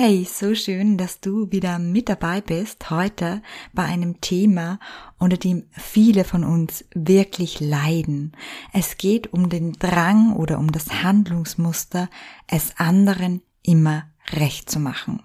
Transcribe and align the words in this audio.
Hey, 0.00 0.24
so 0.24 0.54
schön, 0.54 0.96
dass 0.96 1.18
du 1.18 1.50
wieder 1.50 1.80
mit 1.80 2.08
dabei 2.08 2.40
bist 2.40 2.88
heute 2.88 3.42
bei 3.72 3.82
einem 3.82 4.20
Thema, 4.20 4.78
unter 5.18 5.36
dem 5.36 5.64
viele 5.72 6.22
von 6.22 6.44
uns 6.44 6.84
wirklich 6.94 7.58
leiden. 7.58 8.30
Es 8.72 8.96
geht 8.96 9.32
um 9.32 9.48
den 9.48 9.72
Drang 9.72 10.36
oder 10.36 10.60
um 10.60 10.70
das 10.70 11.02
Handlungsmuster, 11.02 12.08
es 12.46 12.78
anderen 12.78 13.42
immer 13.64 14.04
recht 14.30 14.70
zu 14.70 14.78
machen. 14.78 15.20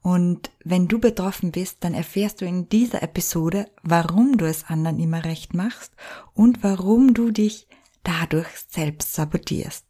Und 0.00 0.52
wenn 0.62 0.86
du 0.86 1.00
betroffen 1.00 1.50
bist, 1.50 1.78
dann 1.80 1.92
erfährst 1.92 2.42
du 2.42 2.44
in 2.44 2.68
dieser 2.68 3.02
Episode, 3.02 3.66
warum 3.82 4.36
du 4.36 4.44
es 4.44 4.62
anderen 4.66 5.00
immer 5.00 5.24
recht 5.24 5.54
machst 5.54 5.92
und 6.34 6.62
warum 6.62 7.14
du 7.14 7.32
dich 7.32 7.66
dadurch 8.04 8.46
selbst 8.68 9.12
sabotierst. 9.12 9.89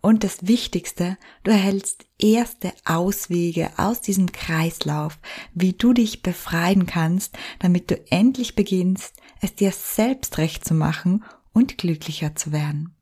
Und 0.00 0.24
das 0.24 0.46
Wichtigste, 0.46 1.16
du 1.42 1.50
erhältst 1.50 2.04
erste 2.18 2.72
Auswege 2.84 3.70
aus 3.76 4.00
diesem 4.00 4.30
Kreislauf, 4.32 5.18
wie 5.54 5.72
du 5.72 5.92
dich 5.92 6.22
befreien 6.22 6.86
kannst, 6.86 7.36
damit 7.60 7.90
du 7.90 8.00
endlich 8.10 8.54
beginnst, 8.54 9.14
es 9.40 9.54
dir 9.54 9.72
selbst 9.72 10.38
recht 10.38 10.64
zu 10.64 10.74
machen 10.74 11.24
und 11.52 11.78
glücklicher 11.78 12.34
zu 12.34 12.52
werden. 12.52 12.94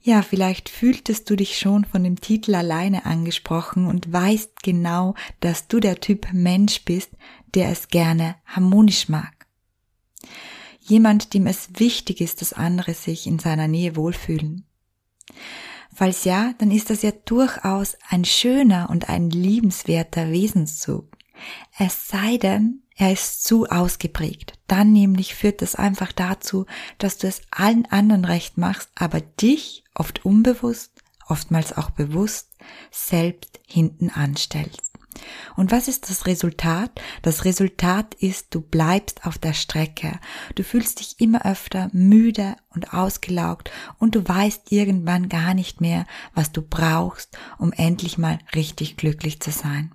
Ja, 0.00 0.20
vielleicht 0.20 0.68
fühltest 0.68 1.30
du 1.30 1.36
dich 1.36 1.58
schon 1.58 1.86
von 1.86 2.04
dem 2.04 2.20
Titel 2.20 2.54
alleine 2.54 3.06
angesprochen 3.06 3.86
und 3.86 4.12
weißt 4.12 4.62
genau, 4.62 5.14
dass 5.40 5.66
du 5.66 5.80
der 5.80 5.98
Typ 5.98 6.28
Mensch 6.32 6.84
bist, 6.84 7.10
der 7.54 7.70
es 7.70 7.88
gerne 7.88 8.36
harmonisch 8.44 9.08
mag. 9.08 9.32
Jemand, 10.80 11.32
dem 11.32 11.46
es 11.46 11.70
wichtig 11.78 12.20
ist, 12.20 12.42
dass 12.42 12.52
andere 12.52 12.92
sich 12.92 13.26
in 13.26 13.38
seiner 13.38 13.66
Nähe 13.66 13.96
wohlfühlen. 13.96 14.66
Falls 15.94 16.24
ja, 16.24 16.54
dann 16.58 16.70
ist 16.70 16.90
das 16.90 17.02
ja 17.02 17.12
durchaus 17.24 17.96
ein 18.08 18.24
schöner 18.24 18.90
und 18.90 19.08
ein 19.08 19.30
liebenswerter 19.30 20.30
Wesenszug. 20.30 21.06
Es 21.78 22.08
sei 22.08 22.36
denn, 22.36 22.82
er 22.96 23.12
ist 23.12 23.44
zu 23.44 23.66
ausgeprägt. 23.66 24.54
Dann 24.66 24.92
nämlich 24.92 25.34
führt 25.34 25.62
das 25.62 25.74
einfach 25.74 26.12
dazu, 26.12 26.66
dass 26.98 27.18
du 27.18 27.26
es 27.26 27.42
allen 27.50 27.86
anderen 27.86 28.24
recht 28.24 28.58
machst, 28.58 28.90
aber 28.94 29.20
dich 29.20 29.84
oft 29.94 30.24
unbewusst, 30.24 30.92
oftmals 31.28 31.76
auch 31.76 31.90
bewusst, 31.90 32.50
selbst 32.90 33.60
hinten 33.66 34.10
anstellst. 34.10 34.93
Und 35.56 35.70
was 35.70 35.88
ist 35.88 36.10
das 36.10 36.26
Resultat? 36.26 36.90
Das 37.22 37.44
Resultat 37.44 38.14
ist, 38.14 38.54
du 38.54 38.60
bleibst 38.60 39.26
auf 39.26 39.38
der 39.38 39.52
Strecke. 39.52 40.18
Du 40.54 40.62
fühlst 40.62 41.00
dich 41.00 41.20
immer 41.20 41.44
öfter 41.46 41.88
müde 41.92 42.56
und 42.70 42.92
ausgelaugt 42.92 43.70
und 43.98 44.14
du 44.14 44.26
weißt 44.26 44.72
irgendwann 44.72 45.28
gar 45.28 45.54
nicht 45.54 45.80
mehr, 45.80 46.06
was 46.34 46.52
du 46.52 46.62
brauchst, 46.62 47.36
um 47.58 47.72
endlich 47.72 48.18
mal 48.18 48.38
richtig 48.54 48.96
glücklich 48.96 49.40
zu 49.40 49.50
sein. 49.50 49.92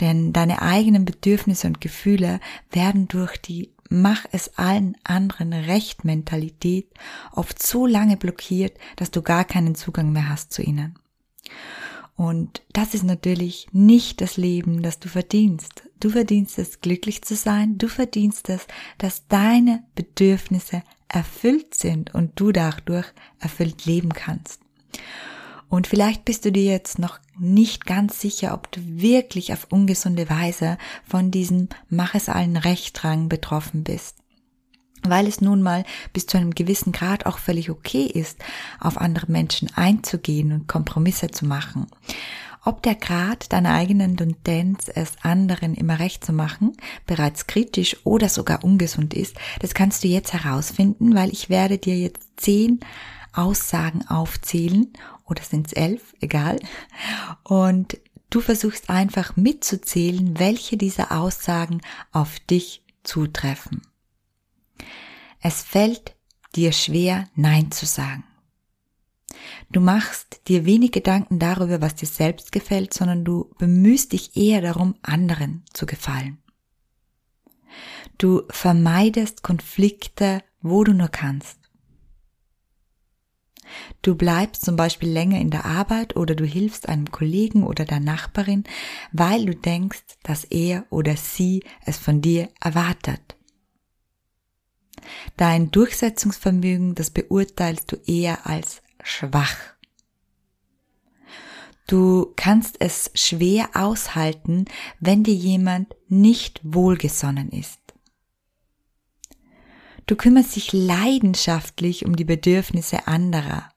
Denn 0.00 0.32
deine 0.32 0.62
eigenen 0.62 1.04
Bedürfnisse 1.04 1.66
und 1.66 1.80
Gefühle 1.80 2.40
werden 2.70 3.08
durch 3.08 3.36
die 3.36 3.74
Mach 3.90 4.24
es 4.32 4.58
allen 4.58 4.96
anderen 5.04 5.52
Recht 5.52 6.04
Mentalität 6.04 6.88
oft 7.32 7.62
so 7.62 7.86
lange 7.86 8.16
blockiert, 8.16 8.76
dass 8.96 9.10
du 9.10 9.22
gar 9.22 9.44
keinen 9.44 9.74
Zugang 9.74 10.10
mehr 10.10 10.28
hast 10.28 10.52
zu 10.52 10.62
ihnen. 10.62 10.98
Und 12.16 12.62
das 12.72 12.94
ist 12.94 13.02
natürlich 13.02 13.66
nicht 13.72 14.20
das 14.20 14.36
Leben, 14.36 14.82
das 14.82 15.00
du 15.00 15.08
verdienst. 15.08 15.88
Du 15.98 16.10
verdienst 16.10 16.58
es, 16.58 16.80
glücklich 16.80 17.22
zu 17.22 17.34
sein. 17.34 17.76
Du 17.76 17.88
verdienst 17.88 18.48
es, 18.48 18.66
dass 18.98 19.26
deine 19.26 19.82
Bedürfnisse 19.96 20.82
erfüllt 21.08 21.74
sind 21.74 22.14
und 22.14 22.32
du 22.36 22.52
dadurch 22.52 23.06
erfüllt 23.40 23.84
leben 23.86 24.10
kannst. 24.10 24.60
Und 25.68 25.88
vielleicht 25.88 26.24
bist 26.24 26.44
du 26.44 26.52
dir 26.52 26.64
jetzt 26.64 27.00
noch 27.00 27.18
nicht 27.36 27.84
ganz 27.84 28.20
sicher, 28.20 28.54
ob 28.54 28.70
du 28.70 28.80
wirklich 28.84 29.52
auf 29.52 29.66
ungesunde 29.70 30.30
Weise 30.30 30.78
von 31.04 31.32
diesem 31.32 31.68
Mach 31.88 32.14
es 32.14 32.28
allen 32.28 32.56
Rechtrang 32.56 33.28
betroffen 33.28 33.82
bist 33.82 34.23
weil 35.06 35.26
es 35.26 35.40
nun 35.40 35.62
mal 35.62 35.84
bis 36.12 36.26
zu 36.26 36.36
einem 36.36 36.54
gewissen 36.54 36.92
Grad 36.92 37.26
auch 37.26 37.38
völlig 37.38 37.70
okay 37.70 38.04
ist, 38.04 38.38
auf 38.80 38.98
andere 38.98 39.30
Menschen 39.30 39.70
einzugehen 39.74 40.52
und 40.52 40.68
Kompromisse 40.68 41.30
zu 41.30 41.46
machen. 41.46 41.86
Ob 42.66 42.82
der 42.82 42.94
Grad 42.94 43.52
deiner 43.52 43.74
eigenen 43.74 44.16
Tendenz, 44.16 44.88
es 44.94 45.12
anderen 45.20 45.74
immer 45.74 45.98
recht 45.98 46.24
zu 46.24 46.32
machen, 46.32 46.72
bereits 47.06 47.46
kritisch 47.46 47.98
oder 48.04 48.30
sogar 48.30 48.64
ungesund 48.64 49.12
ist, 49.12 49.36
das 49.60 49.74
kannst 49.74 50.02
du 50.02 50.08
jetzt 50.08 50.32
herausfinden, 50.32 51.14
weil 51.14 51.30
ich 51.30 51.50
werde 51.50 51.76
dir 51.76 51.98
jetzt 51.98 52.26
zehn 52.36 52.80
Aussagen 53.34 54.06
aufzählen, 54.08 54.92
oder 55.26 55.42
sind 55.42 55.66
es 55.66 55.72
elf, 55.74 56.14
egal, 56.20 56.58
und 57.42 57.98
du 58.30 58.40
versuchst 58.40 58.88
einfach 58.88 59.36
mitzuzählen, 59.36 60.38
welche 60.38 60.76
dieser 60.76 61.12
Aussagen 61.12 61.80
auf 62.12 62.38
dich 62.40 62.82
zutreffen. 63.02 63.82
Es 65.40 65.62
fällt 65.62 66.16
dir 66.54 66.72
schwer, 66.72 67.28
Nein 67.34 67.70
zu 67.70 67.86
sagen. 67.86 68.24
Du 69.70 69.80
machst 69.80 70.48
dir 70.48 70.64
wenig 70.64 70.92
Gedanken 70.92 71.38
darüber, 71.38 71.80
was 71.80 71.96
dir 71.96 72.06
selbst 72.06 72.52
gefällt, 72.52 72.94
sondern 72.94 73.24
du 73.24 73.50
bemühst 73.58 74.12
dich 74.12 74.36
eher 74.36 74.60
darum, 74.62 74.94
anderen 75.02 75.64
zu 75.72 75.86
gefallen. 75.86 76.38
Du 78.18 78.42
vermeidest 78.50 79.42
Konflikte, 79.42 80.42
wo 80.62 80.84
du 80.84 80.92
nur 80.92 81.08
kannst. 81.08 81.58
Du 84.02 84.14
bleibst 84.14 84.64
zum 84.64 84.76
Beispiel 84.76 85.08
länger 85.08 85.40
in 85.40 85.50
der 85.50 85.64
Arbeit 85.64 86.16
oder 86.16 86.34
du 86.34 86.44
hilfst 86.44 86.88
einem 86.88 87.10
Kollegen 87.10 87.64
oder 87.64 87.84
der 87.84 88.00
Nachbarin, 88.00 88.64
weil 89.12 89.46
du 89.46 89.54
denkst, 89.56 90.04
dass 90.22 90.44
er 90.44 90.86
oder 90.90 91.16
sie 91.16 91.64
es 91.84 91.96
von 91.98 92.20
dir 92.20 92.50
erwartet. 92.60 93.36
Dein 95.36 95.70
Durchsetzungsvermögen, 95.70 96.94
das 96.94 97.10
beurteilst 97.10 97.90
du 97.92 97.96
eher 98.06 98.46
als 98.46 98.82
schwach. 99.02 99.56
Du 101.86 102.32
kannst 102.36 102.76
es 102.80 103.10
schwer 103.14 103.70
aushalten, 103.74 104.64
wenn 105.00 105.22
dir 105.22 105.34
jemand 105.34 105.94
nicht 106.08 106.60
wohlgesonnen 106.62 107.50
ist. 107.50 107.80
Du 110.06 110.16
kümmerst 110.16 110.56
dich 110.56 110.72
leidenschaftlich 110.72 112.04
um 112.04 112.16
die 112.16 112.24
Bedürfnisse 112.24 113.06
anderer. 113.06 113.70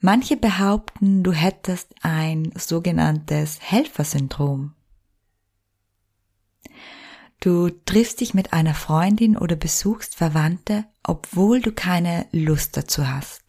Manche 0.00 0.36
behaupten, 0.36 1.22
du 1.22 1.32
hättest 1.32 1.94
ein 2.00 2.52
sogenanntes 2.56 3.58
Helfersyndrom. 3.60 4.74
Du 7.40 7.70
triffst 7.70 8.20
dich 8.20 8.34
mit 8.34 8.52
einer 8.52 8.74
Freundin 8.74 9.36
oder 9.36 9.56
besuchst 9.56 10.14
Verwandte, 10.14 10.84
obwohl 11.02 11.60
du 11.60 11.72
keine 11.72 12.26
Lust 12.32 12.76
dazu 12.76 13.08
hast. 13.08 13.42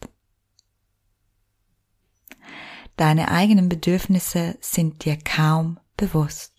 Deine 2.96 3.30
eigenen 3.30 3.68
Bedürfnisse 3.68 4.56
sind 4.60 5.04
dir 5.04 5.18
kaum 5.18 5.78
bewusst. 5.96 6.52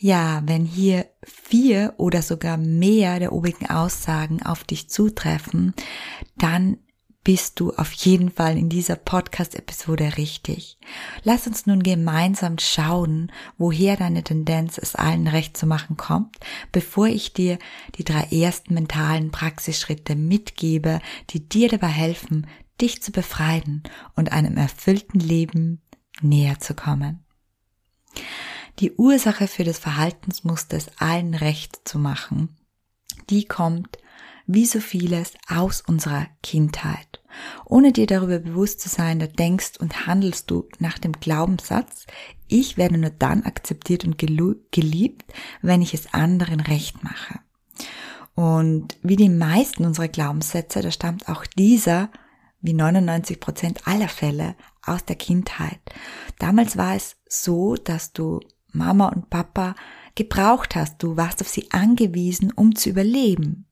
Ja, 0.00 0.42
wenn 0.44 0.64
hier 0.64 1.06
vier 1.24 1.94
oder 1.96 2.22
sogar 2.22 2.56
mehr 2.56 3.18
der 3.18 3.32
obigen 3.32 3.68
Aussagen 3.68 4.42
auf 4.44 4.62
dich 4.62 4.88
zutreffen, 4.88 5.74
dann 6.36 6.78
bist 7.28 7.60
du 7.60 7.74
auf 7.74 7.92
jeden 7.92 8.30
Fall 8.30 8.56
in 8.56 8.70
dieser 8.70 8.96
Podcast-Episode 8.96 10.16
richtig. 10.16 10.78
Lass 11.24 11.46
uns 11.46 11.66
nun 11.66 11.82
gemeinsam 11.82 12.58
schauen, 12.58 13.30
woher 13.58 13.98
deine 13.98 14.24
Tendenz, 14.24 14.78
es 14.78 14.94
allen 14.94 15.28
recht 15.28 15.54
zu 15.54 15.66
machen, 15.66 15.98
kommt, 15.98 16.38
bevor 16.72 17.06
ich 17.06 17.34
dir 17.34 17.58
die 17.96 18.04
drei 18.04 18.22
ersten 18.30 18.72
mentalen 18.72 19.30
Praxisschritte 19.30 20.14
mitgebe, 20.14 21.02
die 21.28 21.46
dir 21.46 21.68
dabei 21.68 21.88
helfen, 21.88 22.46
dich 22.80 23.02
zu 23.02 23.12
befreien 23.12 23.82
und 24.16 24.32
einem 24.32 24.56
erfüllten 24.56 25.20
Leben 25.20 25.82
näher 26.22 26.60
zu 26.60 26.72
kommen. 26.72 27.26
Die 28.78 28.92
Ursache 28.92 29.48
für 29.48 29.64
das 29.64 29.78
Verhaltensmuster, 29.78 30.78
es 30.78 30.88
allen 30.96 31.34
recht 31.34 31.86
zu 31.86 31.98
machen, 31.98 32.56
die 33.28 33.44
kommt 33.44 33.98
wie 34.48 34.64
so 34.64 34.80
vieles 34.80 35.34
aus 35.46 35.82
unserer 35.82 36.26
Kindheit. 36.42 37.22
Ohne 37.66 37.92
dir 37.92 38.06
darüber 38.06 38.38
bewusst 38.38 38.80
zu 38.80 38.88
sein, 38.88 39.20
da 39.20 39.26
denkst 39.26 39.72
und 39.78 40.06
handelst 40.06 40.50
du 40.50 40.66
nach 40.78 40.98
dem 40.98 41.12
Glaubenssatz, 41.12 42.06
ich 42.48 42.78
werde 42.78 42.96
nur 42.96 43.10
dann 43.10 43.44
akzeptiert 43.44 44.04
und 44.04 44.16
geliebt, 44.18 45.32
wenn 45.60 45.82
ich 45.82 45.92
es 45.92 46.14
anderen 46.14 46.60
recht 46.60 47.04
mache. 47.04 47.40
Und 48.34 48.96
wie 49.02 49.16
die 49.16 49.28
meisten 49.28 49.84
unserer 49.84 50.08
Glaubenssätze, 50.08 50.80
da 50.80 50.90
stammt 50.90 51.28
auch 51.28 51.44
dieser, 51.44 52.10
wie 52.62 52.72
99 52.72 53.40
Prozent 53.40 53.86
aller 53.86 54.08
Fälle, 54.08 54.56
aus 54.82 55.04
der 55.04 55.16
Kindheit. 55.16 55.80
Damals 56.38 56.78
war 56.78 56.96
es 56.96 57.16
so, 57.28 57.74
dass 57.74 58.14
du 58.14 58.40
Mama 58.72 59.08
und 59.08 59.28
Papa 59.28 59.74
gebraucht 60.14 60.74
hast. 60.74 61.02
Du 61.02 61.18
warst 61.18 61.42
auf 61.42 61.48
sie 61.48 61.70
angewiesen, 61.70 62.50
um 62.52 62.74
zu 62.74 62.88
überleben. 62.88 63.67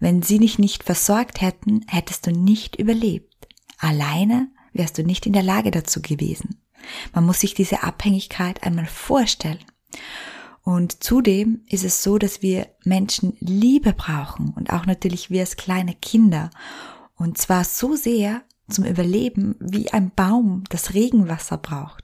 Wenn 0.00 0.22
sie 0.22 0.38
dich 0.38 0.58
nicht 0.58 0.84
versorgt 0.84 1.40
hätten, 1.40 1.84
hättest 1.88 2.26
du 2.26 2.32
nicht 2.32 2.76
überlebt. 2.76 3.48
Alleine 3.78 4.48
wärst 4.72 4.98
du 4.98 5.02
nicht 5.02 5.26
in 5.26 5.32
der 5.32 5.42
Lage 5.42 5.70
dazu 5.70 6.00
gewesen. 6.02 6.60
Man 7.12 7.24
muss 7.24 7.40
sich 7.40 7.54
diese 7.54 7.82
Abhängigkeit 7.82 8.62
einmal 8.62 8.86
vorstellen. 8.86 9.64
Und 10.62 11.02
zudem 11.02 11.62
ist 11.68 11.84
es 11.84 12.02
so, 12.02 12.18
dass 12.18 12.42
wir 12.42 12.68
Menschen 12.84 13.36
Liebe 13.40 13.92
brauchen 13.92 14.52
und 14.54 14.72
auch 14.72 14.86
natürlich 14.86 15.30
wir 15.30 15.40
als 15.40 15.56
kleine 15.56 15.94
Kinder. 15.94 16.50
Und 17.16 17.38
zwar 17.38 17.64
so 17.64 17.96
sehr 17.96 18.42
zum 18.68 18.84
Überleben, 18.84 19.56
wie 19.58 19.92
ein 19.92 20.12
Baum 20.14 20.64
das 20.70 20.94
Regenwasser 20.94 21.58
braucht. 21.58 22.01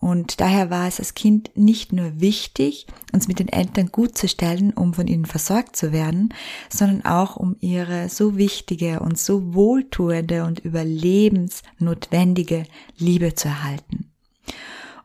Und 0.00 0.40
daher 0.40 0.70
war 0.70 0.88
es 0.88 0.98
als 0.98 1.12
Kind 1.12 1.50
nicht 1.54 1.92
nur 1.92 2.20
wichtig, 2.20 2.86
uns 3.12 3.28
mit 3.28 3.38
den 3.38 3.48
Eltern 3.48 3.92
gut 3.92 4.16
zu 4.16 4.28
stellen, 4.28 4.72
um 4.72 4.94
von 4.94 5.06
ihnen 5.06 5.26
versorgt 5.26 5.76
zu 5.76 5.92
werden, 5.92 6.32
sondern 6.70 7.04
auch 7.04 7.36
um 7.36 7.54
ihre 7.60 8.08
so 8.08 8.38
wichtige 8.38 9.00
und 9.00 9.18
so 9.18 9.54
wohltuende 9.54 10.44
und 10.44 10.60
überlebensnotwendige 10.60 12.64
Liebe 12.96 13.34
zu 13.34 13.48
erhalten. 13.48 14.10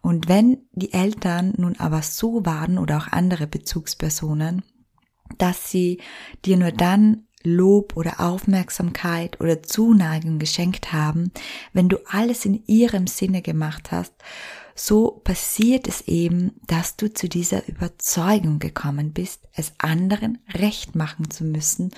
Und 0.02 0.30
wenn 0.30 0.60
die 0.72 0.94
Eltern 0.94 1.54
nun 1.58 1.76
aber 1.78 2.02
so 2.02 2.46
waren 2.46 2.78
oder 2.78 2.98
auch 2.98 3.08
andere 3.08 3.48
Bezugspersonen, 3.48 4.64
dass 5.38 5.72
sie 5.72 6.00
dir 6.46 6.56
nur 6.56 6.72
dann 6.72 7.24
Lob 7.44 7.98
oder 7.98 8.22
Aufmerksamkeit 8.22 9.42
oder 9.42 9.62
Zuneigung 9.62 10.40
geschenkt 10.40 10.94
haben, 10.94 11.32
wenn 11.74 11.90
du 11.90 11.98
alles 12.08 12.46
in 12.46 12.64
ihrem 12.66 13.08
Sinne 13.08 13.42
gemacht 13.42 13.92
hast, 13.92 14.14
so 14.76 15.22
passiert 15.24 15.88
es 15.88 16.02
eben, 16.02 16.52
dass 16.68 16.98
du 16.98 17.12
zu 17.12 17.30
dieser 17.30 17.68
Überzeugung 17.68 18.60
gekommen 18.60 19.14
bist, 19.14 19.42
es 19.54 19.74
anderen 19.78 20.38
recht 20.54 20.96
machen 20.96 21.32
zu 21.32 21.46
müssen, 21.46 21.92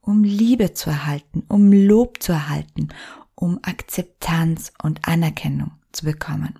um 0.00 0.24
Liebe 0.24 0.74
zu 0.74 0.90
erhalten, 0.90 1.44
um 1.48 1.72
Lob 1.72 2.22
zu 2.22 2.32
erhalten, 2.32 2.88
um 3.36 3.60
Akzeptanz 3.62 4.72
und 4.82 5.06
Anerkennung 5.06 5.70
zu 5.92 6.04
bekommen. 6.04 6.58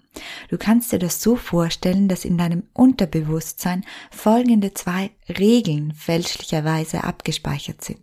Du 0.48 0.58
kannst 0.58 0.92
dir 0.92 0.98
das 0.98 1.20
so 1.20 1.34
vorstellen, 1.34 2.08
dass 2.08 2.24
in 2.24 2.38
deinem 2.38 2.64
Unterbewusstsein 2.72 3.84
folgende 4.10 4.74
zwei 4.74 5.10
Regeln 5.28 5.92
fälschlicherweise 5.92 7.04
abgespeichert 7.04 7.82
sind. 7.82 8.00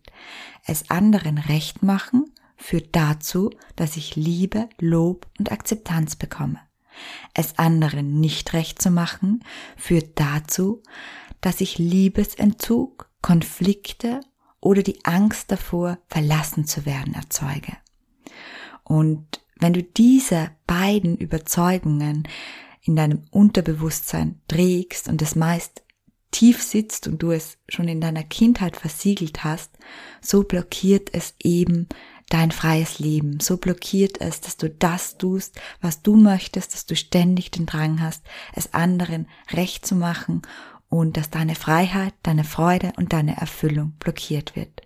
Es 0.66 0.90
anderen 0.90 1.38
recht 1.38 1.84
machen 1.84 2.26
führt 2.58 2.96
dazu, 2.96 3.52
dass 3.76 3.98
ich 3.98 4.16
Liebe, 4.16 4.70
Lob 4.80 5.28
und 5.40 5.52
Akzeptanz 5.52 6.16
bekomme. 6.16 6.60
Es 7.34 7.58
anderen 7.58 8.20
nicht 8.20 8.54
recht 8.54 8.82
zu 8.82 8.92
machen 8.92 9.44
führt 9.78 10.20
dazu, 10.20 10.82
dass 11.42 11.62
ich 11.62 11.78
Liebesentzug, 11.78 13.10
Konflikte 13.22 14.22
oder 14.62 14.82
die 14.82 15.04
Angst 15.06 15.52
davor, 15.52 16.00
verlassen 16.08 16.66
zu 16.66 16.86
werden, 16.86 17.14
erzeuge. 17.14 17.78
Und 18.84 19.42
wenn 19.60 19.74
du 19.74 19.84
diese 19.84 20.52
beiden 20.68 21.18
Überzeugungen 21.18 22.28
in 22.82 22.96
deinem 22.96 23.24
Unterbewusstsein 23.32 24.42
trägst 24.48 25.08
und 25.08 25.22
es 25.22 25.36
meist 25.36 25.84
tief 26.32 26.62
sitzt 26.62 27.08
und 27.08 27.22
du 27.22 27.32
es 27.32 27.58
schon 27.70 27.88
in 27.88 28.02
deiner 28.02 28.24
Kindheit 28.24 28.76
versiegelt 28.76 29.44
hast, 29.44 29.72
so 30.22 30.44
blockiert 30.44 31.14
es 31.14 31.34
eben 31.42 31.88
dein 32.30 32.52
freies 32.52 33.00
Leben. 33.00 33.40
So 33.40 33.58
blockiert 33.58 34.20
es, 34.20 34.42
dass 34.42 34.58
du 34.58 34.70
das 34.70 35.18
tust, 35.18 35.60
was 35.82 36.02
du 36.02 36.16
möchtest, 36.16 36.74
dass 36.74 36.86
du 36.86 36.96
ständig 36.96 37.52
den 37.52 37.66
Drang 37.66 38.02
hast, 38.02 38.24
es 38.54 38.74
anderen 38.74 39.28
recht 39.52 39.86
zu 39.86 39.96
machen 39.96 40.42
und 40.90 41.18
dass 41.18 41.30
deine 41.30 41.56
Freiheit, 41.56 42.14
deine 42.24 42.44
Freude 42.44 42.94
und 42.98 43.14
deine 43.14 43.38
Erfüllung 43.38 43.94
blockiert 44.00 44.56
wird. 44.56 44.82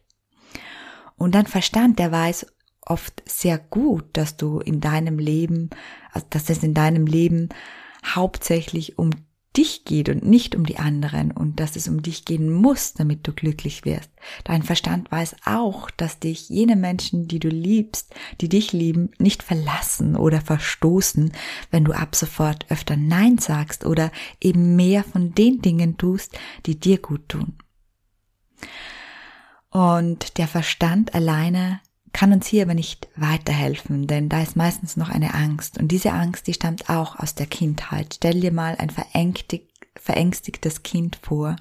Und 1.16 1.36
dein 1.36 1.48
Verstand, 1.48 2.00
der 2.00 2.12
weiß 2.12 2.48
oft 2.82 3.22
sehr 3.26 3.58
gut, 3.58 4.06
dass 4.14 4.38
du 4.38 4.60
in 4.60 4.80
deinem 4.82 5.20
Leben, 5.20 5.70
also 6.12 6.26
dass 6.30 6.50
es 6.50 6.64
in 6.64 6.74
deinem 6.74 7.06
Leben 7.06 7.50
hauptsächlich 8.06 8.98
um 8.98 9.12
dich 9.58 9.84
geht 9.84 10.10
und 10.10 10.24
nicht 10.24 10.56
um 10.56 10.66
die 10.66 10.78
anderen 10.78 11.32
und 11.32 11.60
dass 11.60 11.76
es 11.76 11.88
um 11.88 12.04
dich 12.04 12.24
gehen 12.24 12.52
muss, 12.52 12.94
damit 12.94 13.28
du 13.28 13.34
glücklich 13.34 13.84
wirst. 13.84 14.12
Dein 14.44 14.62
Verstand 14.62 15.12
weiß 15.12 15.38
auch, 15.46 15.90
dass 15.92 16.20
dich 16.20 16.50
jene 16.50 16.76
Menschen, 16.76 17.28
die 17.28 17.40
du 17.40 17.50
liebst, 17.50 18.14
die 18.42 18.50
dich 18.50 18.74
lieben, 18.74 19.10
nicht 19.18 19.42
verlassen 19.42 20.16
oder 20.16 20.42
verstoßen, 20.42 21.32
wenn 21.72 21.84
du 21.84 21.94
ab 21.94 22.16
sofort 22.16 22.70
öfter 22.70 22.96
Nein 22.96 23.40
sagst 23.40 23.86
oder 23.86 24.12
eben 24.40 24.76
mehr 24.76 25.04
von 25.04 25.34
den 25.34 25.62
Dingen 25.62 25.98
tust, 25.98 26.38
die 26.68 26.80
dir 26.80 27.00
gut 27.00 27.28
tun. 27.30 27.58
Und 29.72 30.38
der 30.38 30.48
Verstand 30.48 31.14
alleine 31.16 31.80
kann 32.14 32.34
uns 32.34 32.48
hier 32.48 32.64
aber 32.64 32.74
nicht 32.74 33.08
weiterhelfen, 33.16 34.08
denn 34.08 34.30
da 34.30 34.42
ist 34.42 34.56
meistens 34.56 34.98
noch 34.98 35.10
eine 35.10 35.34
Angst. 35.34 35.78
Und 35.78 35.90
diese 35.90 36.12
Angst, 36.12 36.48
die 36.48 36.54
stammt 36.54 36.90
auch 36.90 37.18
aus 37.20 37.36
der 37.36 37.46
Kindheit. 37.46 38.16
Stell 38.16 38.42
dir 38.42 38.52
mal 38.52 38.76
ein 38.78 38.92
verängstigtes 39.96 40.84
Kind 40.84 41.20
vor 41.22 41.56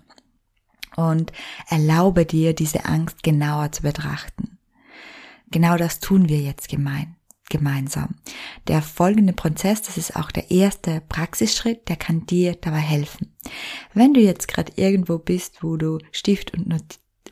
und 0.96 1.32
erlaube 1.68 2.24
dir, 2.26 2.54
diese 2.54 2.84
Angst 2.86 3.22
genauer 3.22 3.72
zu 3.72 3.82
betrachten. 3.82 4.58
Genau 5.50 5.76
das 5.76 6.00
tun 6.00 6.28
wir 6.28 6.40
jetzt 6.40 6.68
gemein, 6.68 7.16
gemeinsam. 7.48 8.16
Der 8.66 8.82
folgende 8.82 9.32
Prozess, 9.32 9.82
das 9.82 9.96
ist 9.96 10.16
auch 10.16 10.30
der 10.30 10.50
erste 10.50 11.00
Praxisschritt, 11.08 11.88
der 11.88 11.96
kann 11.96 12.26
dir 12.26 12.56
dabei 12.56 12.80
helfen. 12.80 13.34
Wenn 13.94 14.12
du 14.12 14.20
jetzt 14.20 14.48
gerade 14.48 14.72
irgendwo 14.76 15.18
bist, 15.18 15.62
wo 15.62 15.76
du 15.76 15.98
Stift 16.12 16.52
und 16.54 16.68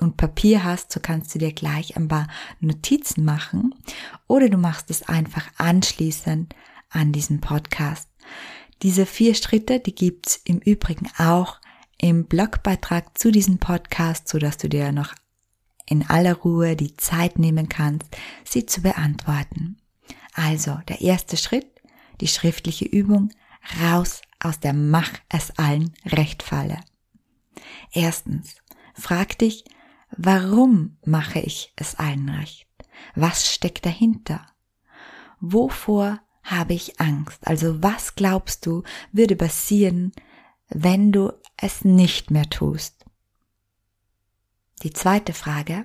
und 0.01 0.17
Papier 0.17 0.65
hast, 0.65 0.93
so 0.93 1.01
kannst 1.01 1.35
du 1.35 1.39
dir 1.39 1.53
gleich 1.53 1.97
ein 1.97 2.09
paar 2.09 2.29
Notizen 2.61 3.25
machen 3.25 3.75
oder 4.27 4.49
du 4.49 4.59
machst 4.59 4.91
es 4.91 5.03
einfach 5.03 5.47
anschließend 5.57 6.55
an 6.91 7.13
diesen 7.13 7.41
Podcast. 7.41 8.09
Diese 8.83 9.07
vier 9.07 9.35
Schritte, 9.35 9.81
die 9.81 9.95
gibt's 9.95 10.41
im 10.45 10.59
Übrigen 10.59 11.09
auch 11.19 11.61
im 11.99 12.27
Blogbeitrag 12.27 13.17
zu 13.19 13.31
diesem 13.31 13.59
Podcast, 13.59 14.29
so 14.29 14.39
dass 14.39 14.59
du 14.59 14.69
dir 14.69 14.93
noch 14.93 15.15
in 15.87 16.09
aller 16.09 16.35
Ruhe 16.35 16.77
die 16.77 16.97
Zeit 16.97 17.39
nehmen 17.39 17.69
kannst, 17.69 18.07
sie 18.45 18.67
zu 18.67 18.83
beantworten. 18.83 19.79
Also, 20.35 20.79
der 20.89 21.01
erste 21.01 21.37
Schritt, 21.37 21.67
die 22.21 22.29
schriftliche 22.29 22.85
Übung, 22.85 23.31
raus 23.83 24.21
aus 24.41 24.61
der 24.61 24.75
Mach 24.75 25.11
es 25.29 25.57
allen 25.59 25.95
Rechtfalle. 26.05 26.81
Erstens, 27.93 28.57
frag 28.95 29.39
dich, 29.39 29.65
Warum 30.11 30.99
mache 31.05 31.41
ich 31.41 31.73
es 31.77 31.97
allen 31.97 32.29
recht? 32.29 32.69
Was 33.15 33.53
steckt 33.53 33.85
dahinter? 33.85 34.47
Wovor 35.41 36.21
habe 36.43 36.75
ich 36.75 37.01
Angst? 37.01 37.47
Also 37.47 37.83
was 37.83 38.15
glaubst 38.15 38.67
du 38.67 38.83
würde 39.13 39.37
passieren, 39.37 40.13
wenn 40.69 41.13
du 41.13 41.33
es 41.57 41.85
nicht 41.85 42.31
mehr 42.31 42.49
tust? 42.49 43.05
Die 44.83 44.93
zweite 44.93 45.33
Frage. 45.33 45.85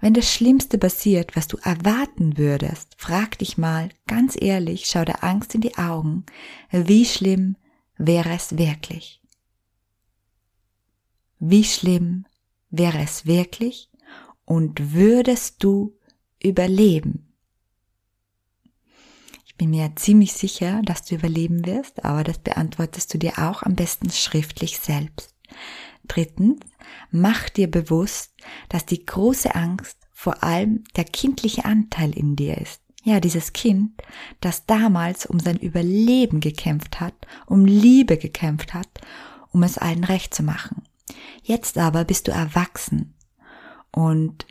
Wenn 0.00 0.14
das 0.14 0.32
Schlimmste 0.32 0.78
passiert, 0.78 1.36
was 1.36 1.48
du 1.48 1.56
erwarten 1.58 2.38
würdest, 2.38 2.94
frag 2.96 3.38
dich 3.38 3.58
mal 3.58 3.90
ganz 4.06 4.36
ehrlich, 4.40 4.86
schau 4.86 5.04
der 5.04 5.24
Angst 5.24 5.54
in 5.54 5.60
die 5.60 5.76
Augen, 5.76 6.24
wie 6.70 7.04
schlimm 7.04 7.56
wäre 7.96 8.30
es 8.30 8.58
wirklich? 8.58 9.21
Wie 11.44 11.64
schlimm 11.64 12.24
wäre 12.70 13.00
es 13.00 13.26
wirklich 13.26 13.90
und 14.44 14.92
würdest 14.92 15.64
du 15.64 15.98
überleben? 16.40 17.34
Ich 19.44 19.56
bin 19.56 19.70
mir 19.70 19.90
ziemlich 19.96 20.34
sicher, 20.34 20.82
dass 20.84 21.04
du 21.04 21.16
überleben 21.16 21.66
wirst, 21.66 22.04
aber 22.04 22.22
das 22.22 22.38
beantwortest 22.38 23.12
du 23.12 23.18
dir 23.18 23.40
auch 23.40 23.64
am 23.64 23.74
besten 23.74 24.10
schriftlich 24.10 24.78
selbst. 24.78 25.34
Drittens, 26.06 26.60
mach 27.10 27.48
dir 27.48 27.68
bewusst, 27.68 28.34
dass 28.68 28.86
die 28.86 29.04
große 29.04 29.52
Angst 29.52 29.98
vor 30.12 30.44
allem 30.44 30.84
der 30.94 31.06
kindliche 31.06 31.64
Anteil 31.64 32.16
in 32.16 32.36
dir 32.36 32.56
ist. 32.58 32.82
Ja, 33.02 33.18
dieses 33.18 33.52
Kind, 33.52 34.00
das 34.40 34.66
damals 34.66 35.26
um 35.26 35.40
sein 35.40 35.56
Überleben 35.58 36.38
gekämpft 36.38 37.00
hat, 37.00 37.16
um 37.46 37.64
Liebe 37.64 38.16
gekämpft 38.16 38.74
hat, 38.74 39.00
um 39.50 39.64
es 39.64 39.76
allen 39.76 40.04
recht 40.04 40.36
zu 40.36 40.44
machen. 40.44 40.84
Jetzt 41.42 41.78
aber 41.78 42.04
bist 42.04 42.28
du 42.28 42.32
erwachsen 42.32 43.14
Und 43.90 44.46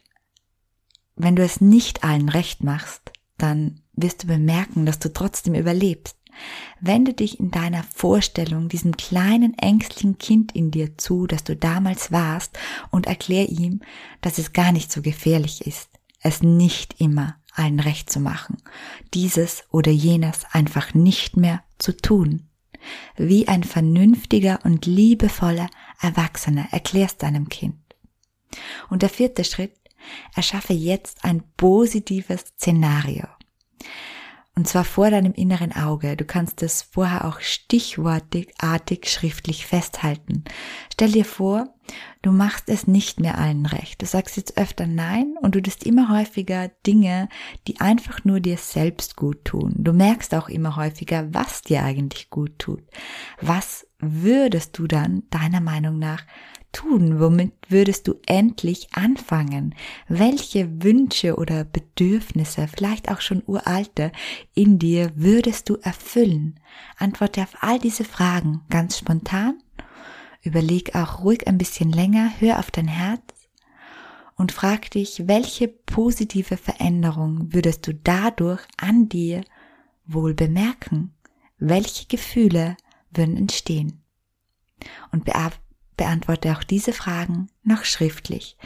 wenn 1.16 1.36
du 1.36 1.44
es 1.44 1.62
nicht 1.62 2.04
allen 2.04 2.30
recht 2.30 2.64
machst, 2.64 3.12
dann 3.38 3.82
wirst 3.94 4.24
du 4.24 4.28
bemerken, 4.28 4.86
dass 4.86 5.00
du 5.00 5.12
trotzdem 5.12 5.56
überlebst. 5.56 6.18
Wende 6.80 7.14
dich 7.14 7.40
in 7.40 7.52
deiner 7.52 7.84
Vorstellung 7.84 8.70
diesem 8.70 8.96
kleinen 8.98 9.54
ängstlichen 9.58 10.18
Kind 10.18 10.56
in 10.56 10.72
dir 10.72 10.98
zu, 10.98 11.28
das 11.28 11.44
du 11.44 11.56
damals 11.56 12.12
warst, 12.12 12.58
und 12.90 13.06
erklär 13.06 13.50
ihm, 13.50 13.82
dass 14.22 14.38
es 14.38 14.54
gar 14.54 14.72
nicht 14.72 14.92
so 14.92 15.02
gefährlich 15.02 15.66
ist, 15.68 15.90
es 16.22 16.42
nicht 16.42 17.00
immer 17.00 17.36
allen 17.54 17.80
recht 17.80 18.10
zu 18.10 18.20
machen, 18.20 18.58
dieses 19.14 19.64
oder 19.72 19.92
jenes 19.92 20.46
einfach 20.52 20.94
nicht 20.94 21.36
mehr 21.36 21.64
zu 21.78 21.96
tun. 21.96 22.48
Wie 23.18 23.48
ein 23.48 23.64
vernünftiger 23.64 24.60
und 24.64 24.86
liebevoller 24.86 25.70
Erwachsener 26.02 26.68
erklärst 26.72 27.24
deinem 27.24 27.50
Kind. 27.50 27.78
Und 28.90 29.02
der 29.02 29.10
vierte 29.10 29.44
Schritt, 29.44 29.74
erschaffe 30.36 30.74
jetzt 30.74 31.24
ein 31.24 31.44
positives 31.58 32.42
Szenario. 32.58 33.28
Und 34.54 34.68
zwar 34.68 34.84
vor 34.84 35.10
deinem 35.10 35.32
inneren 35.34 35.72
Auge. 35.72 36.18
Du 36.18 36.26
kannst 36.26 36.62
es 36.62 36.82
vorher 36.82 37.26
auch 37.26 37.40
stichwortartig 37.40 39.10
schriftlich 39.10 39.66
festhalten. 39.66 40.44
Stell 40.92 41.14
dir 41.14 41.24
vor, 41.24 41.74
du 42.22 42.32
machst 42.32 42.68
es 42.68 42.86
nicht 42.86 43.22
mehr 43.22 43.38
allen 43.38 43.66
recht. 43.66 44.02
Du 44.02 44.06
sagst 44.06 44.36
jetzt 44.36 44.58
öfter 44.58 44.88
Nein 44.88 45.36
und 45.42 45.56
du 45.56 45.62
tust 45.62 45.86
immer 45.86 46.10
häufiger 46.10 46.68
Dinge, 46.86 47.30
die 47.68 47.80
einfach 47.80 48.26
nur 48.26 48.42
dir 48.42 48.58
selbst 48.58 49.16
gut 49.16 49.46
tun. 49.46 49.74
Du 49.78 49.94
merkst 49.94 50.36
auch 50.36 50.50
immer 50.50 50.76
häufiger, 50.76 51.34
was 51.34 51.62
dir 51.62 51.84
eigentlich 51.84 52.30
gut 52.30 52.60
tut. 52.60 52.84
Was 53.40 53.88
würdest 54.02 54.78
du 54.78 54.88
dann 54.88 55.24
deiner 55.30 55.62
Meinung 55.62 56.00
nach 56.00 56.24
tun? 56.72 57.20
Womit 57.20 57.54
würdest 57.70 58.08
du 58.08 58.16
endlich 58.26 58.90
anfangen? 58.94 59.76
Welche 60.08 60.84
Wünsche 60.84 61.36
oder 61.36 61.64
Bedürfnisse, 61.64 62.68
vielleicht 62.68 63.10
auch 63.10 63.22
schon 63.22 63.44
uralte, 63.46 64.12
in 64.54 64.80
dir 64.80 65.12
würdest 65.16 65.70
du 65.70 65.76
erfüllen? 65.76 66.60
Antworte 66.98 67.42
auf 67.42 67.56
all 67.62 67.80
diese 67.80 68.04
Fragen 68.04 68.62
ganz 68.70 68.98
spontan. 68.98 69.62
Überleg 70.44 70.96
auch 70.96 71.24
ruhig 71.24 71.48
ein 71.48 71.58
bisschen 71.58 71.92
länger, 71.92 72.32
hör 72.40 72.60
auf 72.60 72.72
dein 72.72 72.88
Herz 72.88 73.22
und 74.42 74.52
frag 74.52 74.90
dich, 74.90 75.28
welche 75.28 75.68
positive 75.68 76.58
Veränderung 76.58 77.54
würdest 77.54 77.86
du 77.86 77.94
dadurch 77.94 78.62
an 78.76 79.08
dir 79.08 79.44
wohl 80.08 80.34
bemerken? 80.34 81.14
Welche 81.60 82.08
Gefühle 82.08 82.76
würden 83.14 83.38
entstehen? 83.38 84.04
Und 85.12 85.26
beantworte 85.98 86.58
auch 86.58 86.64
diese 86.64 86.94
Fragen 86.94 87.50
noch 87.64 87.86
schriftlich. 87.86 88.58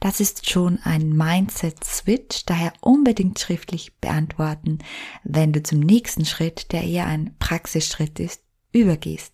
Das 0.00 0.18
ist 0.18 0.50
schon 0.50 0.80
ein 0.82 1.10
Mindset-Switch, 1.10 2.44
daher 2.46 2.72
unbedingt 2.80 3.38
schriftlich 3.38 3.94
beantworten, 4.00 4.78
wenn 5.22 5.52
du 5.52 5.62
zum 5.62 5.78
nächsten 5.78 6.24
Schritt, 6.24 6.72
der 6.72 6.82
eher 6.82 7.06
ein 7.06 7.36
Praxisschritt 7.38 8.18
ist, 8.18 8.42
übergehst. 8.72 9.32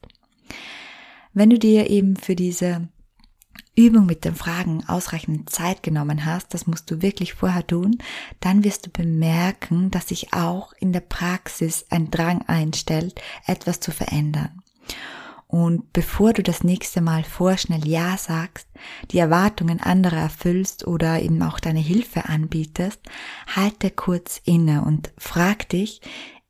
Wenn 1.33 1.51
du 1.51 1.59
dir 1.59 1.89
eben 1.89 2.17
für 2.17 2.37
diese 2.37 2.89
Übung 3.75 4.07
mit 4.07 4.25
den 4.25 4.35
Fragen 4.35 4.85
ausreichend 4.87 5.51
Zeit 5.51 5.83
genommen 5.83 6.25
hast, 6.25 6.55
das 6.55 6.67
musst 6.67 6.91
du 6.91 7.03
wirklich 7.03 7.35
vorher 7.35 7.67
tun, 7.67 7.99
dann 8.41 8.65
wirst 8.65 8.87
du 8.87 8.91
bemerken, 8.91 9.91
dass 9.91 10.09
sich 10.09 10.33
auch 10.33 10.73
in 10.75 10.93
der 10.93 11.01
Praxis 11.01 11.87
ein 11.91 12.11
Drang 12.11 12.43
einstellt, 12.47 13.21
etwas 13.47 13.81
zu 13.81 13.93
verändern. 13.93 14.63
Und 15.49 15.93
bevor 15.93 16.33
du 16.33 16.43
das 16.43 16.65
nächste 16.65 17.01
Mal 17.01 17.23
vorschnell 17.23 17.87
Ja 17.87 18.17
sagst, 18.17 18.67
die 19.13 19.19
Erwartungen 19.19 19.81
anderer 19.81 20.19
erfüllst 20.19 20.87
oder 20.87 21.23
eben 21.23 21.41
auch 21.43 21.61
deine 21.61 21.81
Hilfe 21.81 22.25
anbietest, 22.25 23.01
halte 23.55 23.91
kurz 23.91 24.41
inne 24.45 24.83
und 24.83 25.13
frag 25.19 25.69
dich, 25.69 26.01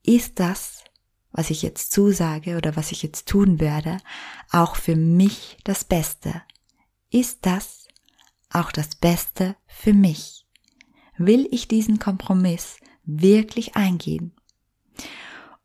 ist 0.03 0.41
das, 0.41 0.85
was 1.31 1.51
ich 1.51 1.63
jetzt 1.63 1.93
zusage 1.93 2.57
oder 2.57 2.77
was 2.77 2.91
ich 2.91 3.03
jetzt 3.03 3.29
tun 3.29 3.61
werde, 3.61 3.99
auch 4.51 4.77
für 4.77 4.97
mich 4.97 5.59
das 5.65 5.85
Beste? 5.85 6.43
Ist 7.11 7.47
das 7.47 7.87
auch 8.51 8.73
das 8.73 8.97
Beste 8.97 9.57
für 9.67 9.93
mich? 9.93 10.47
Will 11.19 11.49
ich 11.51 11.69
diesen 11.69 11.99
Kompromiss 11.99 12.79
wirklich 13.05 13.77
eingehen? 13.77 14.33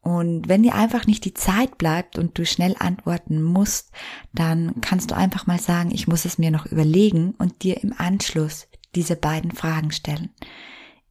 Und 0.02 0.50
wenn 0.50 0.64
dir 0.64 0.74
einfach 0.74 1.06
nicht 1.06 1.26
die 1.26 1.34
Zeit 1.34 1.78
bleibt 1.78 2.18
und 2.18 2.38
du 2.38 2.46
schnell 2.46 2.76
antworten 2.80 3.42
musst, 3.42 3.92
dann 4.34 4.82
kannst 4.82 5.12
du 5.12 5.16
einfach 5.16 5.46
mal 5.46 5.60
sagen, 5.60 5.92
ich 5.92 6.08
muss 6.08 6.26
es 6.26 6.40
mir 6.40 6.50
noch 6.50 6.66
überlegen 6.66 7.36
und 7.38 7.64
dir 7.64 7.84
im 7.84 7.94
Anschluss 7.98 8.68
diese 8.96 9.16
beiden 9.16 9.52
Fragen 9.52 9.92
stellen. 9.92 10.32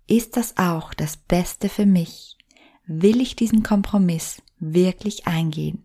Ist 0.09 0.37
das 0.37 0.57
auch 0.57 0.93
das 0.93 1.17
Beste 1.17 1.69
für 1.69 1.87
mich? 1.87 2.37
Will 2.87 3.21
ich 3.21 3.37
diesen 3.37 3.63
Kompromiss 3.63 4.43
wirklich 4.59 5.29
eingehen? 5.29 5.85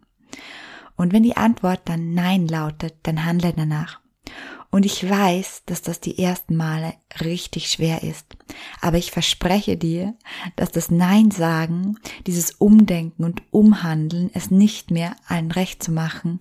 Und 0.95 1.13
wenn 1.13 1.23
die 1.23 1.37
Antwort 1.37 1.81
dann 1.85 2.13
Nein 2.13 2.47
lautet, 2.47 2.95
dann 3.03 3.23
handle 3.23 3.53
danach. 3.53 4.01
Und 4.72 4.86
ich 4.86 5.10
weiß, 5.10 5.63
dass 5.65 5.81
das 5.81 6.00
die 6.00 6.19
ersten 6.19 6.55
Male 6.55 6.93
richtig 7.22 7.69
schwer 7.69 8.03
ist. 8.03 8.25
Aber 8.81 8.98
ich 8.98 9.12
verspreche 9.12 9.77
dir, 9.77 10.15
dass 10.55 10.72
das 10.72 10.91
Nein 10.91 11.31
sagen, 11.31 11.98
dieses 12.27 12.51
Umdenken 12.51 13.24
und 13.24 13.41
Umhandeln, 13.51 14.29
es 14.34 14.51
nicht 14.51 14.91
mehr 14.91 15.15
allen 15.27 15.51
recht 15.51 15.81
zu 15.81 15.91
machen, 15.91 16.39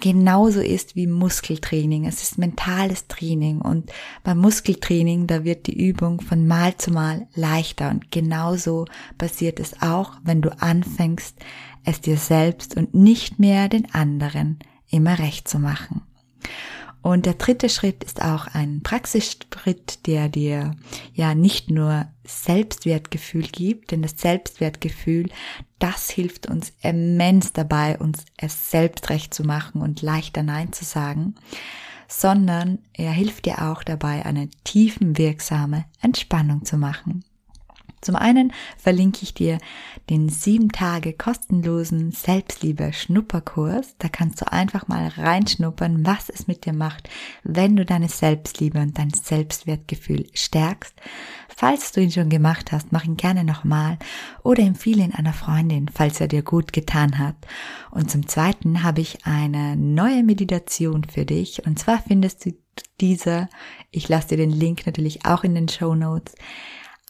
genauso 0.00 0.60
ist 0.60 0.96
wie 0.96 1.06
Muskeltraining. 1.06 2.06
Es 2.06 2.22
ist 2.22 2.38
mentales 2.38 3.06
Training 3.08 3.60
und 3.60 3.90
beim 4.22 4.38
Muskeltraining, 4.38 5.26
da 5.26 5.44
wird 5.44 5.66
die 5.66 5.78
Übung 5.78 6.20
von 6.20 6.46
Mal 6.46 6.76
zu 6.76 6.90
Mal 6.90 7.26
leichter 7.34 7.90
und 7.90 8.10
genauso 8.10 8.86
passiert 9.16 9.60
es 9.60 9.82
auch, 9.82 10.12
wenn 10.22 10.40
du 10.40 10.50
anfängst, 10.60 11.36
es 11.84 12.00
dir 12.00 12.16
selbst 12.16 12.76
und 12.76 12.94
nicht 12.94 13.38
mehr 13.38 13.68
den 13.68 13.92
anderen 13.94 14.58
immer 14.90 15.18
recht 15.18 15.48
zu 15.48 15.58
machen. 15.58 16.02
Und 17.00 17.26
der 17.26 17.34
dritte 17.34 17.68
Schritt 17.68 18.02
ist 18.02 18.22
auch 18.22 18.48
ein 18.48 18.82
Praxisschritt, 18.82 20.06
der 20.06 20.28
dir 20.28 20.74
ja 21.14 21.34
nicht 21.34 21.70
nur 21.70 22.06
Selbstwertgefühl 22.24 23.44
gibt, 23.44 23.92
denn 23.92 24.02
das 24.02 24.18
Selbstwertgefühl, 24.18 25.30
das 25.78 26.10
hilft 26.10 26.48
uns 26.48 26.72
immens 26.82 27.52
dabei, 27.52 27.98
uns 27.98 28.24
es 28.36 28.70
selbst 28.70 29.10
recht 29.10 29.32
zu 29.32 29.44
machen 29.44 29.80
und 29.80 30.02
leichter 30.02 30.42
Nein 30.42 30.72
zu 30.72 30.84
sagen, 30.84 31.36
sondern 32.08 32.78
er 32.94 33.12
hilft 33.12 33.44
dir 33.44 33.70
auch 33.70 33.84
dabei, 33.84 34.26
eine 34.26 34.48
tiefenwirksame 34.64 35.84
Entspannung 36.00 36.64
zu 36.64 36.78
machen. 36.78 37.24
Zum 38.00 38.16
einen 38.16 38.52
verlinke 38.76 39.20
ich 39.22 39.34
dir 39.34 39.58
den 40.10 40.28
sieben 40.28 40.70
Tage 40.70 41.12
kostenlosen 41.12 42.12
Selbstliebe-Schnupperkurs. 42.12 43.96
Da 43.98 44.08
kannst 44.08 44.40
du 44.40 44.50
einfach 44.50 44.88
mal 44.88 45.08
reinschnuppern, 45.08 46.06
was 46.06 46.28
es 46.28 46.46
mit 46.46 46.64
dir 46.64 46.72
macht, 46.72 47.08
wenn 47.42 47.76
du 47.76 47.84
deine 47.84 48.08
Selbstliebe 48.08 48.80
und 48.80 48.98
dein 48.98 49.10
Selbstwertgefühl 49.10 50.26
stärkst. 50.32 50.94
Falls 51.48 51.92
du 51.92 52.00
ihn 52.00 52.12
schon 52.12 52.28
gemacht 52.28 52.70
hast, 52.70 52.92
mach 52.92 53.04
ihn 53.04 53.16
gerne 53.16 53.42
nochmal 53.42 53.98
oder 54.44 54.62
empfehle 54.62 55.02
ihn 55.02 55.12
einer 55.12 55.32
Freundin, 55.32 55.88
falls 55.92 56.20
er 56.20 56.28
dir 56.28 56.42
gut 56.42 56.72
getan 56.72 57.18
hat. 57.18 57.34
Und 57.90 58.10
zum 58.10 58.28
zweiten 58.28 58.84
habe 58.84 59.00
ich 59.00 59.26
eine 59.26 59.76
neue 59.76 60.22
Meditation 60.22 61.04
für 61.04 61.24
dich 61.24 61.66
und 61.66 61.78
zwar 61.78 62.00
findest 62.00 62.46
du 62.46 62.52
diese, 63.00 63.48
ich 63.90 64.08
lasse 64.08 64.28
dir 64.28 64.36
den 64.36 64.50
Link 64.50 64.86
natürlich 64.86 65.24
auch 65.24 65.44
in 65.44 65.54
den 65.54 65.68
Show 65.68 65.94
Notes, 65.94 66.34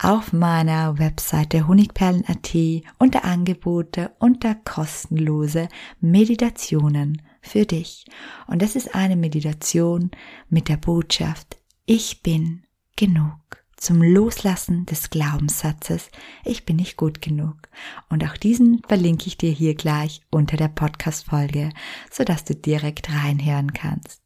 auf 0.00 0.32
meiner 0.32 0.98
Webseite 0.98 1.66
honigperlen.at 1.66 2.56
unter 2.98 3.24
Angebote 3.24 4.12
unter 4.18 4.54
kostenlose 4.54 5.68
Meditationen 6.00 7.22
für 7.40 7.66
dich. 7.66 8.04
Und 8.46 8.62
das 8.62 8.76
ist 8.76 8.94
eine 8.94 9.16
Meditation 9.16 10.10
mit 10.48 10.68
der 10.68 10.76
Botschaft, 10.76 11.56
ich 11.86 12.22
bin 12.22 12.64
genug. 12.96 13.38
Zum 13.76 14.02
Loslassen 14.02 14.86
des 14.86 15.08
Glaubenssatzes, 15.08 16.10
ich 16.44 16.66
bin 16.66 16.76
nicht 16.76 16.96
gut 16.96 17.22
genug. 17.22 17.68
Und 18.08 18.24
auch 18.24 18.36
diesen 18.36 18.82
verlinke 18.88 19.28
ich 19.28 19.38
dir 19.38 19.52
hier 19.52 19.76
gleich 19.76 20.20
unter 20.30 20.56
der 20.56 20.66
Podcast-Folge, 20.66 21.70
sodass 22.10 22.44
du 22.44 22.56
direkt 22.56 23.08
reinhören 23.08 23.72
kannst. 23.72 24.20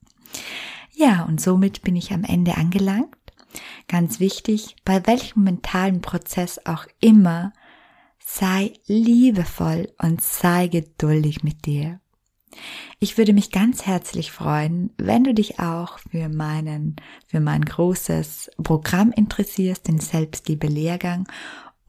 Ja, 0.95 1.25
und 1.25 1.41
somit 1.41 1.83
bin 1.83 1.97
ich 1.97 2.13
am 2.13 2.25
Ende 2.25 2.57
angelangt 2.57 3.15
Ganz 3.89 4.21
wichtig, 4.21 4.77
bei 4.85 5.07
welchem 5.07 5.45
mentalen 5.45 6.01
Prozess 6.01 6.61
auch 6.65 6.87
immer, 7.01 7.53
sei 8.19 8.73
liebevoll 8.87 9.93
und 9.99 10.21
sei 10.23 10.69
geduldig 10.69 11.43
mit 11.43 11.67
dir. 11.67 12.01
Ich 12.99 13.19
würde 13.19 13.33
mich 13.33 13.51
ganz 13.51 13.87
herzlich 13.87 14.31
freuen, 14.31 14.91
wenn 14.99 15.25
du 15.25 15.35
dich 15.35 15.59
auch 15.59 15.99
für 15.99 16.29
meinen, 16.29 16.97
für 17.27 17.41
mein 17.41 17.65
großes 17.65 18.51
Programm 18.63 19.11
interessierst, 19.13 19.89
den 19.89 19.99
Selbstliebe 19.99 20.67
Lehrgang 20.67 21.27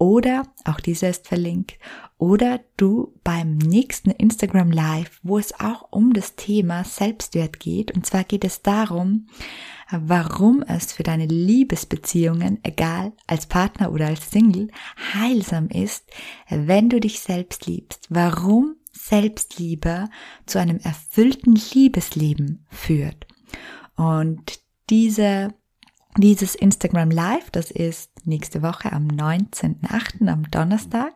oder, 0.04 0.44
auch 0.66 0.82
dieser 0.82 1.10
ist 1.10 1.30
verlinkt, 1.30 1.80
oder 2.18 2.60
du 2.76 3.18
beim 3.24 3.58
nächsten 3.58 4.12
Instagram 4.12 4.70
Live, 4.70 5.22
wo 5.24 5.38
es 5.38 5.58
auch 5.62 5.88
um 5.92 6.12
das 6.12 6.36
Thema 6.36 6.84
Selbstwert 6.84 7.62
geht. 7.62 7.94
Und 7.96 8.06
zwar 8.06 8.26
geht 8.26 8.44
es 8.44 8.62
darum, 8.62 9.28
warum 9.92 10.62
es 10.62 10.92
für 10.92 11.04
deine 11.04 11.26
Liebesbeziehungen, 11.26 12.60
egal 12.64 13.14
als 13.28 13.46
Partner 13.46 13.94
oder 13.94 14.08
als 14.08 14.30
Single, 14.30 14.72
heilsam 15.14 15.70
ist, 15.70 16.04
wenn 16.50 16.90
du 16.90 17.00
dich 17.00 17.22
selbst 17.22 17.66
liebst. 17.66 18.08
Warum 18.10 18.76
Selbstliebe 18.92 20.10
zu 20.46 20.60
einem 20.60 20.80
erfüllten 20.80 21.56
Liebesleben 21.74 22.66
führt. 22.70 23.26
Und 23.96 24.60
diese 24.90 25.54
dieses 26.18 26.56
Instagram 26.56 27.10
Live, 27.10 27.50
das 27.52 27.72
ist 27.72 28.12
nächste 28.26 28.62
Woche 28.62 28.92
am 28.92 29.08
19.8. 29.08 30.28
am 30.28 30.50
Donnerstag, 30.52 31.14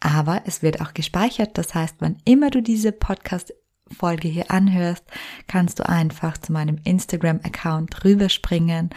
aber 0.00 0.42
es 0.46 0.62
wird 0.62 0.80
auch 0.80 0.94
gespeichert. 0.94 1.56
Das 1.58 1.74
heißt, 1.74 1.96
wann 2.00 2.16
immer 2.24 2.50
du 2.50 2.60
diese 2.60 2.92
Podcast-Folge 2.92 4.28
hier 4.28 4.50
anhörst, 4.50 5.04
kannst 5.46 5.78
du 5.78 5.88
einfach 5.88 6.38
zu 6.38 6.52
meinem 6.52 6.78
Instagram-Account 6.84 8.04
rüberspringen 8.04 8.90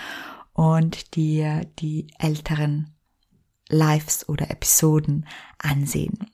und 0.53 1.15
dir 1.15 1.61
die 1.79 2.07
älteren 2.17 2.95
Lives 3.69 4.27
oder 4.29 4.49
Episoden 4.49 5.27
ansehen. 5.59 6.31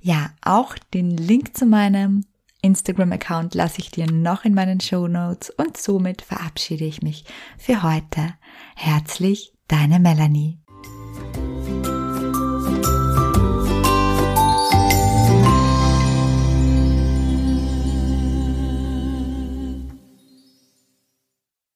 Ja, 0.00 0.30
auch 0.42 0.78
den 0.94 1.16
Link 1.16 1.56
zu 1.56 1.66
meinem 1.66 2.24
Instagram-Account 2.66 3.54
lasse 3.54 3.80
ich 3.80 3.90
dir 3.90 4.10
noch 4.10 4.44
in 4.44 4.54
meinen 4.54 4.80
Show 4.80 5.08
Notes 5.08 5.50
und 5.50 5.76
somit 5.76 6.22
verabschiede 6.22 6.84
ich 6.84 7.00
mich 7.02 7.24
für 7.56 7.82
heute. 7.82 8.34
Herzlich, 8.74 9.54
deine 9.68 10.00
Melanie. 10.00 10.58